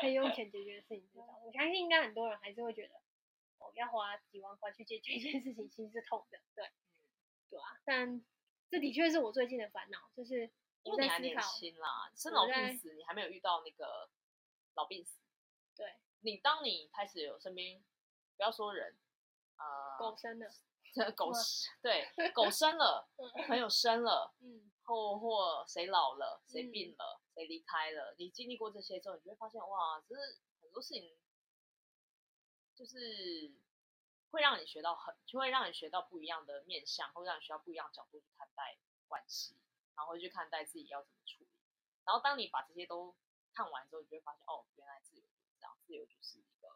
[0.00, 2.94] 可以用钱解决的事情，我相信应该很多人还是会觉得，
[3.58, 6.38] 哦，要花几万块去解决一件事情，心是痛的。
[6.54, 6.70] 对，
[7.50, 7.80] 对啊。
[7.84, 8.24] 但
[8.68, 10.50] 这的确是我最近的烦恼，就是
[10.82, 14.10] 因为你还年轻啦，生老病死，你还没有遇到那个
[14.74, 15.20] 老病死。
[15.74, 17.82] 对，你当你开始有身边。
[18.38, 18.94] 不要说人，
[19.56, 20.46] 呃，狗生了，
[21.16, 21.32] 狗
[21.80, 23.08] 对，狗生了，
[23.48, 31.18] 朋友生了，嗯，或或谁老了，谁病了，谁离开了，你经历过这些之后，你就会发现，哇，就是很多事情，
[32.74, 33.52] 就是
[34.30, 39.56] 会让你学到很，就会让你学到不一样的面相，会让你学到不一样的角度去看待关系，
[39.96, 41.50] 然后会去看待自己要怎么处理。
[42.04, 43.14] 然后当你把这些都
[43.52, 46.68] 看完之后，你就会发现，哦，原来自由就是这样，自由就是一个，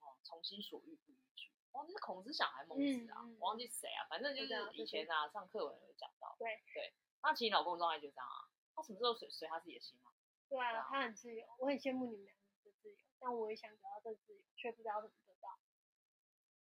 [0.00, 0.18] 嗯。
[0.24, 1.52] 从心所欲不逾矩。
[1.70, 3.22] 哦，那是孔子讲还是孟子啊？
[3.38, 6.34] 我忘记谁啊，反正就是以前啊上课文有讲到。
[6.38, 10.12] 对对，那其实老公状态就这样啊，他什么时候随随他自己的心啊？
[10.48, 15.58] 对啊，他很自由，我很羡慕你们两个的自由，但我也想得到这个自由，却不知道怎么得到。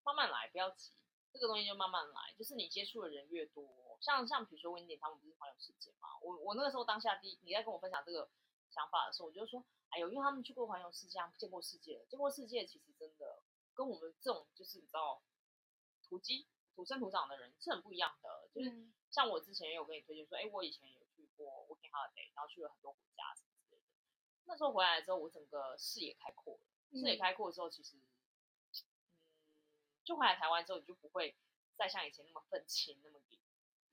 [0.04, 0.94] 慢慢来，不要急，
[1.32, 8.30] 这个东西就慢慢来，就是你接触的人越多，像像比如说温迪他们不是环游世界嘛，我我那个时候当下第一你在跟我分享这个
[8.70, 15.22] 想法的时候，我就说，哎呦，因为他们去过环游世界，见过世界，见过世界，其实真的跟我们这种就是你知道
[16.02, 18.70] 土鸡土生土长的人是很不一样的，就是
[19.16, 23.88] 像我之前也有跟你推荐说，哎，我以前有去过 working holiday，然后去了很多国家什么之类的，
[24.44, 27.96] 那时候回来之后，我整个视野开阔了，视野开阔之后，其实。
[27.96, 28.02] 嗯
[30.06, 31.36] 就回来台湾之后，你就不会
[31.76, 33.20] 再像以前那么愤青，那么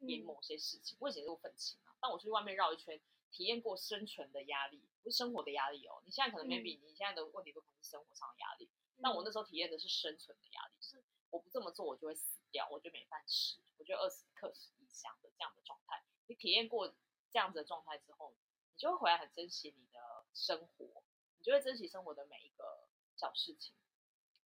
[0.01, 0.95] 演某些事情。
[1.01, 6.03] 我以前都愤青啊，但我出去外面绕一圈，体验过生存的压力，不是生活的压力哦。
[6.05, 8.69] 你现在可能 maybe 你现在的问题都可能是生活上的压力，
[9.01, 16.05] 但我那时候体验的是生存的压力，就是我不这么做，我就会死掉，我就没饭吃，我就饿死、渴死、异乡的这样的状态。
[16.29, 16.95] 你体验过
[17.33, 18.33] 这样子的状态之后，
[18.71, 21.03] 你就会回来很珍惜你的生活，
[21.38, 23.75] 你就会珍惜生活的每一个小事情。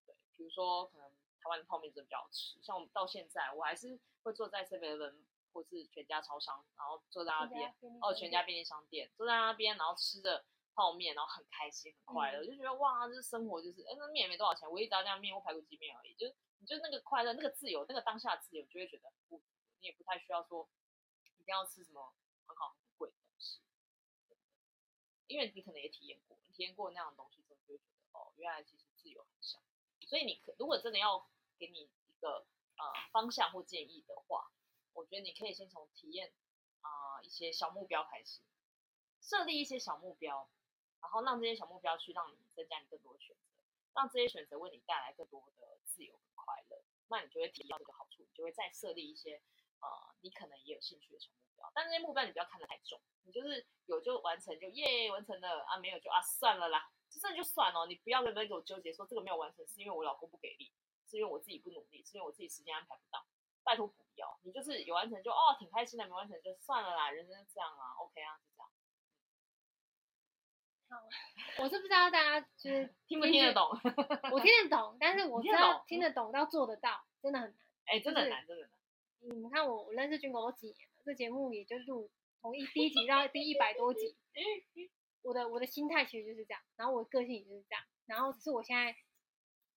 [0.06, 1.12] 对，比如说可能。
[1.38, 5.22] 台湾的泡面真的比较好吃，像我们到现在，我还是会坐在 Seven
[5.52, 7.72] 或是全家超商，然后坐在那边
[8.02, 10.44] 哦，全家便利商店，坐在那边，然后吃着
[10.76, 19.42] 泡面，然后很开心很快乐，嗯、就觉得哇，这生活就是，哎，那面也没多少钱，我一只要这样面或排骨鸡面而已，就你就那个快乐，那个自由，那个当下的自由，就会觉得不，
[19.80, 20.68] 你也不太需要说
[21.38, 22.14] 一定要吃什么
[22.46, 23.60] 很好很贵的东西，
[25.26, 29.58] 因为你可能也体验过，你体验过那样的东西之后，就会觉得哦，原来其实自由很小，
[30.06, 31.26] 所以你可如果真的要。
[31.58, 34.52] 给你一个呃方向或建议的话，
[34.92, 36.30] 我觉得你可以先从体验
[36.82, 38.42] 啊、呃、一些小目标开始，
[39.22, 40.50] 设立一些小目标，
[41.00, 43.42] 然后让这些小目标去让你增加你更多的选择，
[43.94, 49.40] 让这些选择为你带来更多的自由和快乐，那你就会体验到这个好处，你就会再设立一些
[49.80, 49.88] 呃
[50.20, 60.72] 你可能也有兴趣的小目标，但这些目标你不要看得太重，你就是有就完成就耶完成了啊，没有就啊算了啦，就算就算了，你不要在那给我纠结说这个没有完成是因为我老公不给力。
[61.08, 63.24] 是因为我自己不努力，是因为我自己时间安排不到。
[63.62, 68.55] 拜托不要，你就是有完成就哦，挺开心的，没完成就算了啦，人生就这样啊，OK 啊，就这。
[71.58, 73.68] 我是不知道大家就是听不听得懂，
[74.32, 78.70] 我听得懂，但是我知道听得懂到做得到真的很难，哎、欸，真的难，真的难。
[79.20, 84.16] 你们看我，我认识军狗都几年了，这节目也就录从一第一集到第一百多集，
[85.22, 88.96] 我的我的心态其实就是这样，然后我的个性也就是这样，然后只是我现在。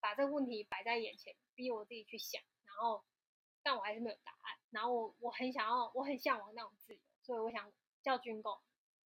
[0.01, 3.03] 把这个问题摆在眼前，逼我自己去想，然后，
[3.61, 4.57] 但我还是没有答案。
[4.69, 7.69] 然后我我很想要，我很向往那种自由，所以我想
[8.01, 8.61] 叫军狗，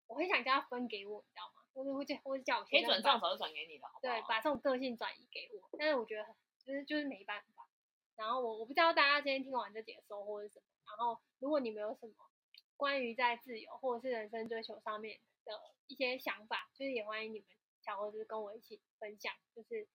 [0.07, 1.60] 我很想叫他分给我，你知道吗？
[1.73, 4.13] 就是会叫，会叫我可以转账早就转给你了，好不好？
[4.13, 5.69] 对，把这种个性转移给我。
[5.77, 6.25] 但是我觉得
[6.65, 7.67] 就是就是没办法。
[8.15, 10.65] 然后我我不知道大家今天听完这节收获是什么。
[10.85, 12.13] 然后如果你们有什么
[12.77, 15.53] 关于在自由或者是人生追求上面的
[15.87, 17.47] 一些想法，就是也欢迎你们
[17.81, 19.87] 小猴子跟我一起分享，就是。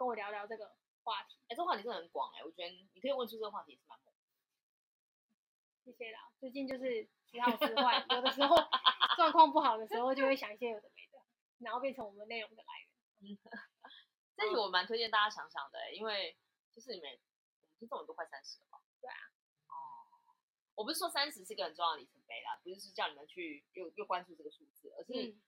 [0.00, 4.14] 跟我聊聊这个话题，哎、欸，这个话题真的很广哎、欸，我觉得你可以问出这个话题也是蛮猛。
[5.84, 8.56] 谢谢啦，最近就是时好时坏，有的时候
[9.18, 11.09] 状况不好的时候就会想一些有的没的，
[11.60, 12.88] 然后变成我们内容的来源。
[13.20, 13.38] 嗯，
[14.36, 16.36] 这题我蛮推荐大家想想的、欸，因为
[16.74, 17.10] 就是你们，
[17.60, 18.82] 我们听众都快三十了吧？
[19.00, 19.16] 对啊。
[19.68, 20.34] 哦，
[20.74, 25.40] 我不是说三十是个很重要的里程碑啦，不是是叫你们去又又关注这个数字，而是，嗯。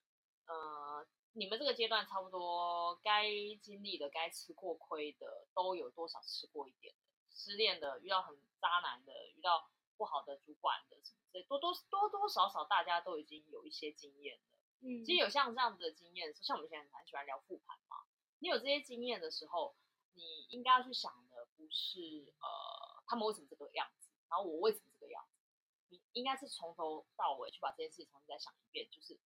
[0.46, 3.24] 呃你们这个阶段差不多该
[3.62, 7.00] 经历的、该吃过亏的，都有多少吃过一点的？
[7.34, 14.51] 失恋的、遇到很渣男的、遇到不好的主管的什么之类，多多多多少少大家都已经有一些经验了。
[14.82, 17.96] 嗯，其实有像这样子的经验，像我们现在很喜欢聊复盘嘛。
[18.40, 19.74] 你有这些经验的时候，
[20.12, 25.46] 你应该要去想的不是呃他们为什么这个样子，然后我为什么这个样子，
[25.88, 29.18] 你应该是从头到尾去把这件事情重新再想一遍，就是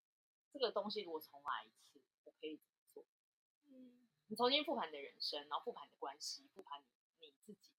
[0.52, 2.00] 这个东西如果重来一次。
[2.26, 3.06] 我可以怎么做？
[3.66, 6.82] 嗯，你重新复盘你的人生，然后复盘你的关系，复盘
[7.20, 7.70] 你你自己。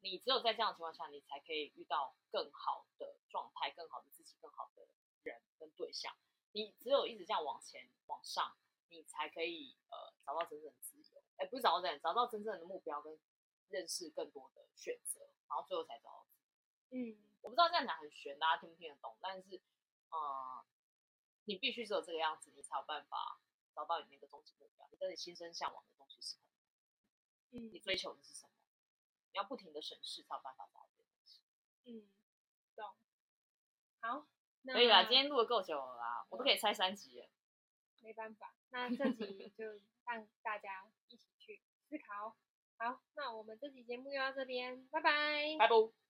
[0.00, 4.88] 你只有在这样的情况下，你才可以遇到更好的状态、更好的自己、更好的
[5.22, 6.16] 人跟对象。
[6.56, 8.56] 你只有一直这样往前往上，
[8.88, 11.22] 你才可以呃找到真正的自由。
[11.36, 13.20] 哎，不是找到真正，找到真正的目标跟
[13.68, 16.26] 认识更多的选择，然后最后才找到。
[16.88, 19.14] 嗯，我不知道这样讲很玄，大家听不听得懂？
[19.20, 19.60] 但是
[20.08, 20.64] 呃，
[21.44, 23.38] 你必须只有这个样子，你才有办法。
[23.74, 26.42] 找到你那个终极目标，你跟你心生向往的东西是什么？
[27.50, 28.52] 嗯，你追求的是什么？
[29.32, 31.42] 你要不停的审视，才有办法找到这些东西。
[31.84, 32.08] 嗯，
[32.74, 32.96] 懂。
[34.00, 34.26] 好，
[34.72, 35.04] 可以啦。
[35.04, 37.26] 今天录的够久了啦，我都可以拆三集了。
[38.02, 39.64] 没办法，那这集就
[40.04, 42.36] 让大家一起去思考。
[42.78, 45.56] 好，那我们这期节目就到这边，拜拜。
[45.58, 46.05] 拜拜。